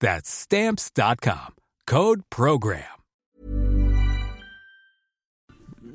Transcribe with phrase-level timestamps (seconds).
[0.00, 1.54] That's Stamps.com.
[1.86, 2.82] Code Program.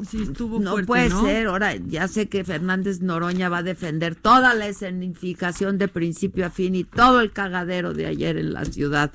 [0.09, 1.23] Sí, estuvo no fuerte, puede ¿no?
[1.25, 1.47] ser.
[1.47, 6.49] Ahora, ya sé que Fernández Noroña va a defender toda la escenificación de principio a
[6.49, 9.11] fin y todo el cagadero de ayer en la ciudad.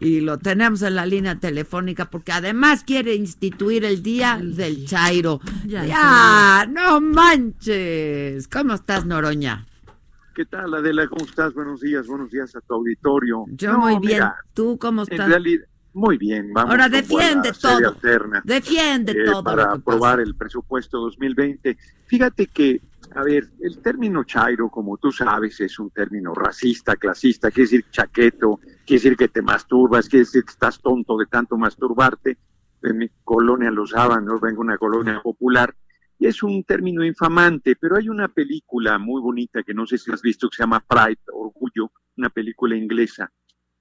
[0.00, 5.40] Y lo tenemos en la línea telefónica porque además quiere instituir el Día del Chairo.
[5.66, 8.48] Ya Ya, no manches.
[8.48, 9.66] ¿Cómo estás, Noroña?
[10.34, 11.06] ¿Qué tal, Adela?
[11.08, 11.52] ¿Cómo estás?
[11.52, 13.44] Buenos días, buenos días a tu auditorio.
[13.48, 14.14] Yo No, muy bien.
[14.14, 15.28] mira, ¿Tú cómo en estás?
[15.28, 16.52] realidad, muy bien.
[16.54, 17.88] Vamos Ahora defiende todo.
[17.88, 19.44] alterna, Defiende eh, todo.
[19.44, 21.76] para aprobar el presupuesto 2020.
[22.06, 22.80] Fíjate que,
[23.14, 27.84] a ver, el término chairo, como tú sabes, es un término racista, clasista, quiere decir
[27.90, 32.38] chaqueto, quiere decir que te masturbas, quiere decir que estás tonto de tanto masturbarte.
[32.82, 35.74] En mi colonia lo usaban, no vengo una colonia popular.
[36.26, 40.22] Es un término infamante, pero hay una película muy bonita que no sé si has
[40.22, 43.30] visto que se llama Pride, Orgullo, una película inglesa,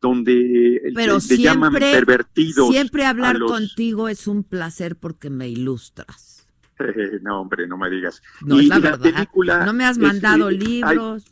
[0.02, 2.70] donde Pero te llaman siempre, pervertidos.
[2.72, 6.48] siempre hablar los- contigo es un placer porque me ilustras.
[6.80, 8.22] Eh, no, hombre, no me digas.
[8.44, 9.14] No, es la la verdad.
[9.14, 11.26] película No me has es- mandado hay- libros.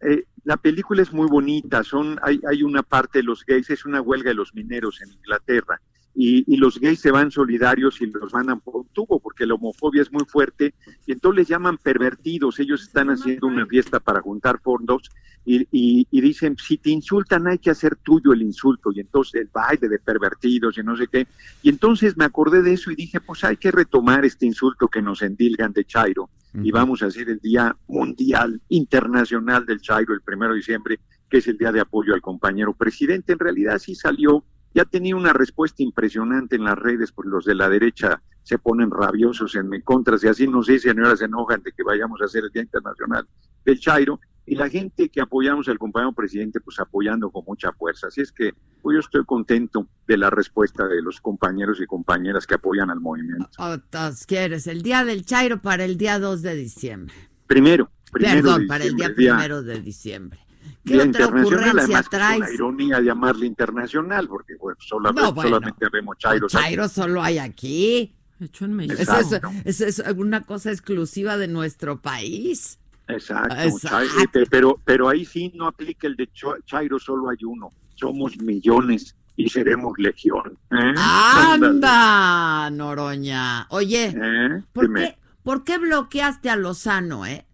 [0.00, 1.82] eh, la película es muy bonita.
[1.84, 5.12] Son, hay, hay una parte de los gays, es una huelga de los mineros en
[5.12, 5.80] Inglaterra.
[6.18, 9.52] Y, y los gays se van solidarios y los mandan por un tubo porque la
[9.54, 10.72] homofobia es muy fuerte
[11.06, 12.58] y entonces les llaman pervertidos.
[12.58, 15.10] Ellos están haciendo una fiesta para juntar fondos
[15.44, 18.90] y, y- y dicen, si te insultan hay que hacer tuyo el insulto.
[18.92, 21.26] Y entonces el baile de pervertidos y no sé qué.
[21.62, 25.02] Y entonces me acordé de eso y dije, pues hay que retomar este insulto que
[25.02, 26.30] nos endilgan de Chairo
[26.64, 30.98] y vamos a hacer el Día Mundial Internacional del Chairo el primero de diciembre,
[31.28, 33.32] que es el día de apoyo al compañero presidente.
[33.34, 34.42] En realidad sí salió,
[34.76, 38.90] ya tenía una respuesta impresionante en las redes, pues los de la derecha se ponen
[38.90, 42.26] rabiosos en mi contra, si así no sé, señoras se enojan de que vayamos a
[42.26, 43.26] hacer el Día Internacional
[43.64, 48.08] del Chairo, y la gente que apoyamos al compañero presidente, pues apoyando con mucha fuerza.
[48.08, 52.46] Así es que pues, yo estoy contento de la respuesta de los compañeros y compañeras
[52.46, 53.48] que apoyan al movimiento.
[53.58, 57.14] Otras quieres el día del Chairo para el día 2 de diciembre.
[57.46, 60.45] Primero, primero Perdón, de para el día primero de diciembre.
[60.86, 62.54] ¿Qué internacional, ocurrencia además que es una traes?
[62.54, 65.50] ironía llamarle internacional, porque bueno, solamente, No, bueno.
[65.50, 66.54] solamente vemos chairos.
[66.54, 66.64] aquí.
[66.64, 68.12] Chairo solo hay aquí.
[68.40, 69.00] Hecho en México.
[69.00, 69.50] Eso es, Exacto.
[69.64, 72.78] eso es una cosa exclusiva de nuestro país.
[73.08, 73.88] Exacto, Exacto.
[73.88, 76.28] Chairo, pe- pero, pero ahí sí no aplica el de
[76.66, 77.70] Chairo, solo hay uno.
[77.94, 80.58] Somos millones y seremos legión.
[80.70, 80.92] ¿eh?
[80.96, 83.66] ¡Anda, Noroña!
[83.70, 84.62] Oye, ¿eh?
[84.72, 87.46] ¿por qué, ¿por qué bloqueaste a Lozano, eh?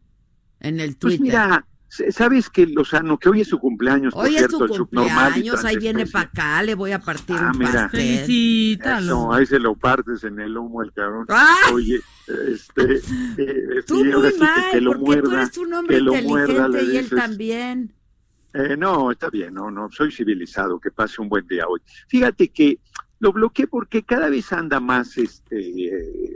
[0.61, 1.21] En el Pues Twitter.
[1.21, 1.72] mira, s-
[2.11, 5.65] sabes que Lozano, que hoy es su cumpleaños, por Hoy es cierto, su el cumpleaños,
[5.65, 7.73] ahí viene para acá, le voy a partir Ah, un mira.
[7.85, 8.01] pastel.
[8.01, 9.05] Felicítalo.
[9.05, 11.27] Eso, ahí se lo partes en el lomo el cabrón.
[11.29, 11.57] ¡Ah!
[11.75, 12.01] Oye,
[12.49, 12.95] este,
[13.37, 15.73] eh, Tú sí, ahora muy sí que- mal, que lo porque tú muerda, eres un
[15.75, 17.19] hombre muerda, inteligente le y él dices.
[17.19, 17.95] también.
[18.55, 21.81] Eh, no, está bien, no, no, soy civilizado, que pase un buen día hoy.
[22.09, 22.79] Fíjate que
[23.19, 26.33] lo bloqueé porque cada vez anda más, este, eh,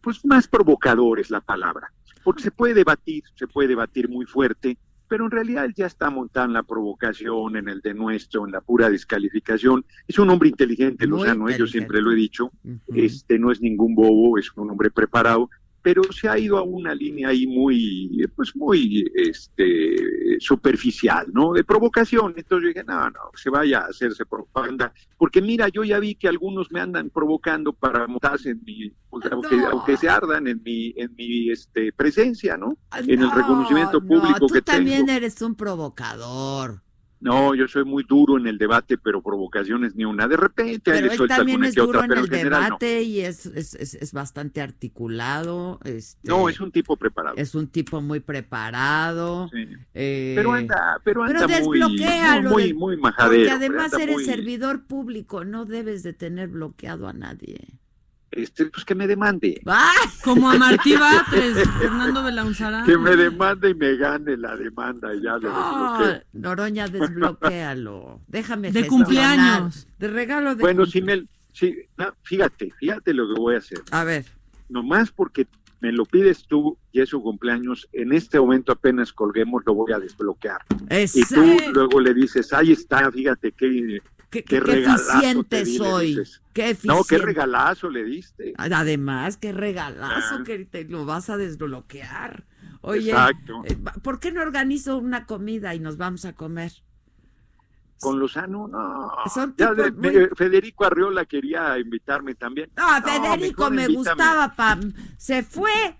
[0.00, 1.92] pues más provocador es la palabra,
[2.24, 4.78] porque se puede debatir, se puede debatir muy fuerte,
[5.10, 8.60] pero en realidad él ya está montado en la provocación, en el denuestro, en la
[8.60, 9.84] pura descalificación.
[10.06, 11.56] Es un hombre inteligente, Muy Lozano, ¿eh?
[11.58, 12.52] yo siempre lo he dicho,
[12.94, 15.50] este no es ningún bobo, es un hombre preparado,
[15.82, 21.52] pero se ha ido a una línea ahí muy, pues muy, este, superficial, ¿no?
[21.52, 22.34] De provocación.
[22.36, 25.98] Entonces yo dije, no, no, que se vaya a hacerse propaganda, porque mira, yo ya
[25.98, 29.68] vi que algunos me andan provocando para montarse en mi, pues, aunque, No.
[29.70, 32.76] aunque se ardan en mi, en mi, este, presencia, ¿no?
[32.90, 35.16] Ay, en el no, reconocimiento público no, tú que también tengo.
[35.16, 36.82] eres un provocador.
[37.22, 40.26] No, yo soy muy duro en el debate, pero provocaciones ni una.
[40.26, 42.38] De repente Pero él suelta también alguna es que duro otra, en pero el en
[42.38, 42.66] general no.
[42.66, 45.80] debate y es, es, es, es bastante articulado.
[45.84, 47.36] Este, No, es un tipo preparado.
[47.36, 49.48] es un tipo muy preparado.
[49.52, 49.66] Sí.
[49.94, 53.42] eh, Pero anda, pero pero anda muy, desbloquéalo muy, de- muy majadero.
[53.42, 57.79] Porque además eres muy- servidor público, no debes de tener bloqueado a nadie.
[58.30, 59.60] Este, pues que me demande.
[59.66, 60.08] ¡Ay!
[60.24, 62.84] Como a Martí Batres, Fernando Belaunzarán.
[62.86, 66.22] Que me demande y me gane la demanda y ya lo No, desbloqueo.
[66.32, 68.20] Noroña, desbloquéalo.
[68.28, 68.88] Déjame De gestionar.
[69.06, 69.88] cumpleaños.
[69.98, 71.16] De regalo de Bueno, si me,
[71.96, 73.80] no, fíjate, fíjate lo que voy a hacer.
[73.90, 74.24] A ver.
[74.68, 75.46] Nomás porque
[75.80, 79.92] me lo pides tú y es su cumpleaños, en este momento apenas colguemos lo voy
[79.92, 80.60] a desbloquear.
[80.70, 81.72] Y tú Exacto.
[81.72, 84.00] luego le dices, ahí está, fíjate qué,
[84.30, 86.14] Qué, qué qué regalazo eficiente te di", le soy.
[86.52, 87.04] Qué No, eficiente.
[87.08, 88.54] qué regalazo le diste.
[88.56, 90.42] Además, qué regalazo Ah.
[90.44, 92.44] que te lo vas a desbloquear.
[92.82, 93.62] Oye, Exacto.
[93.66, 96.72] eh, ¿por qué no organizo una comida y nos vamos a comer?
[97.98, 99.10] Con Lozano, no.
[99.32, 102.70] Son Ya tipos de- muy- me- Federico Arriola quería invitarme también.
[102.76, 103.96] No, Federico mejor me invítame.
[103.96, 104.92] gustaba, Pam.
[105.18, 105.98] Se fue.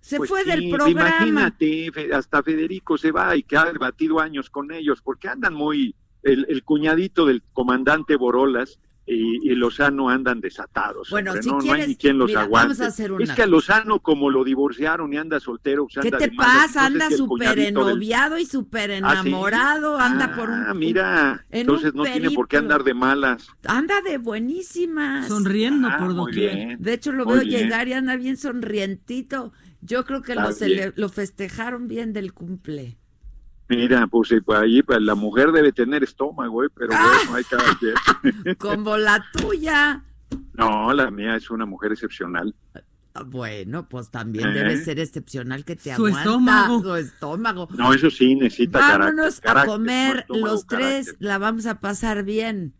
[0.00, 1.08] Se Pues fue sí, del programa.
[1.26, 5.94] Imagínate, hasta Federico se va y que ha debatido años con ellos, porque andan muy,
[6.24, 11.10] el, el cuñadito del comandante Borolas y, y Lozano andan desatados.
[11.10, 12.68] Bueno, hombre, si no, no quieres, hay ni quien los mira, aguante.
[12.68, 13.46] vamos a hacer es que a.
[13.46, 16.86] Lozano, como lo divorciaron y anda soltero, pues ¿Qué anda te de pasa?
[16.86, 18.98] Anda súper cuñadito del- ennoviado y súper ¿Ah, sí?
[19.28, 19.98] enamorado.
[19.98, 20.54] Anda por un.
[20.66, 23.46] Ah, mira, en entonces un no tiene por qué andar de malas.
[23.66, 25.28] Anda de buenísimas.
[25.28, 26.78] Sonriendo Ah, por doquier.
[26.78, 27.50] De hecho, lo veo bien.
[27.64, 29.52] llegar y anda bien sonrientito.
[29.82, 30.54] Yo creo que lo, bien.
[30.54, 32.96] cele- lo festejaron bien del cumple.
[33.68, 37.44] Mira, pues eh, pues, ahí pues, la mujer debe tener estómago, eh, pero bueno, hay
[37.44, 38.54] cada quien.
[38.58, 40.02] Como la tuya.
[40.54, 42.54] No, la mía es una mujer excepcional.
[43.14, 44.52] Ah, Bueno, pues también ¿Eh?
[44.52, 46.82] debe ser excepcional que te Su aguanta estómago.
[46.82, 47.68] su estómago.
[47.76, 51.16] No, eso sí, necesita Vámonos carácter, a comer estómago, los tres, carácter.
[51.26, 52.74] la vamos a pasar bien.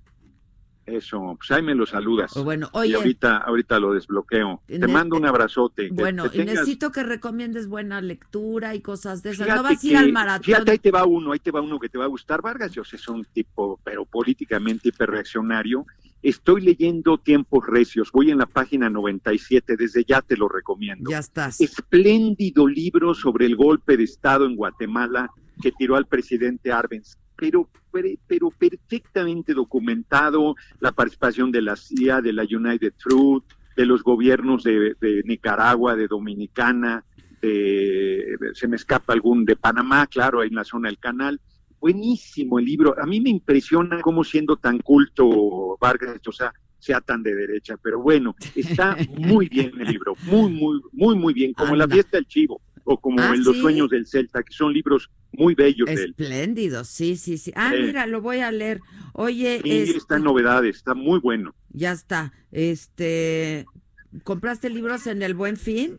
[0.87, 2.33] Eso, pues ahí me lo saludas.
[2.85, 4.61] Y ahorita, ahorita lo desbloqueo.
[4.67, 5.89] Te mando un abrazote.
[5.91, 9.47] bueno, que tengas- necesito que recomiendes buena lectura y cosas de esas.
[9.47, 10.45] Fíjate no vas a ir al maratón.
[10.45, 12.43] Fíjate, ahí te va uno, ahí te va uno que te va a gustar.
[12.43, 15.87] Vargas Llosa es un tipo, pero políticamente hiperreaccionario.
[16.23, 21.11] Estoy leyendo Tiempos Recios, voy en la página 97, desde ya te lo recomiendo.
[21.11, 21.61] Ya estás.
[21.61, 25.31] espléndido libro sobre el golpe de Estado en Guatemala
[25.63, 27.69] que tiró al presidente Arbenz, pero,
[28.27, 33.45] pero, perfectamente documentado la participación de la CIA, de la United Fruit,
[33.77, 37.05] de los gobiernos de, de Nicaragua, de Dominicana,
[37.43, 41.41] de, se me escapa algún de Panamá, claro, ahí en la zona del canal.
[41.81, 42.95] Buenísimo el libro.
[42.99, 48.01] A mí me impresiona cómo siendo tan culto Vargas Llosa sea tan de derecha, pero
[48.01, 52.27] bueno, está muy bien el libro, muy, muy, muy, muy bien, como La fiesta del
[52.27, 53.61] chivo o como Ah, el Los ¿sí?
[53.61, 56.11] sueños del Celta, que son libros muy bellos de él.
[56.11, 57.53] Espléndido, sí, sí, sí.
[57.57, 57.83] Ah, Sí.
[57.83, 58.81] mira, lo voy a leer.
[59.15, 61.55] Oye, Sí, este, está en novedades, está muy bueno.
[61.71, 62.33] ya está.
[62.53, 63.67] Este,
[64.23, 65.99] ¿compraste libros en el Buen Fin?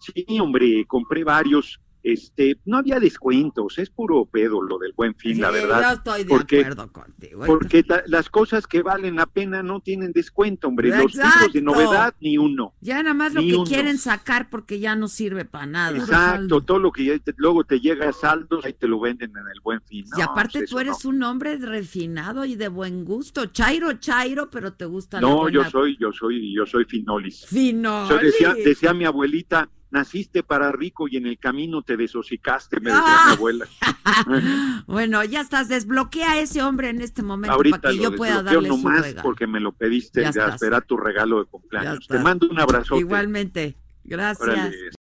[0.00, 1.80] Sí, hombre, compré varios.
[2.02, 5.82] Este, no había descuentos, es puro pedo lo del buen fin, la verdad.
[5.82, 7.42] Yo estoy de porque- acuerdo contigo.
[7.44, 10.88] Porque ta- las cosas que valen la pena no tienen descuento, hombre.
[10.90, 11.50] Los libros Exacto.
[11.52, 12.72] de novedad, ni uno.
[12.80, 13.64] Ya nada más lo que uno.
[13.64, 15.98] quieren sacar porque ya no sirve para nada.
[15.98, 19.30] Exacto, todo lo que ya te- luego te llega a saldos, ahí te lo venden
[19.30, 20.04] en el buen fin.
[20.16, 23.46] y aparte pues tú eres un hombre refinado y de buen gusto.
[23.46, 27.44] Chairo, chairo, pero te gusta la No, buena yo soy, yo soy, yo soy finolis.
[27.46, 28.08] Fino.
[28.08, 32.90] Yo decía, decía mi abuelita, naciste para rico y en el camino te desosicaste, me
[32.90, 33.24] decía Ah.
[33.28, 33.66] mi abuela.
[34.86, 38.42] bueno, ya estás, desbloquea a ese hombre en este momento Ahorita para que yo pueda
[38.42, 39.22] darle su nomás regalo.
[39.22, 42.06] porque me lo pediste, Ya ya espera tu regalo de cumpleaños.
[42.06, 42.96] Te mando un abrazo.
[42.98, 43.76] Igualmente.
[44.04, 44.48] Gracias.
[44.48, 44.97] Órale.